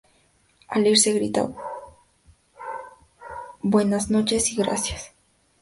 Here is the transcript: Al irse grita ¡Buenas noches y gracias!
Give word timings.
Al 0.67 0.87
irse 0.87 1.13
grita 1.13 1.47
¡Buenas 3.61 4.09
noches 4.09 4.49
y 4.49 4.55
gracias! 4.55 5.13